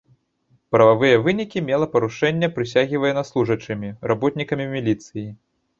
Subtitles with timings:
[0.75, 5.29] Прававыя вынікі мела парушэнне прысягі ваеннаслужачымі, работнікамі міліцыі.